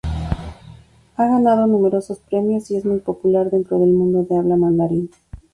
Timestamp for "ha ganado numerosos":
1.17-2.17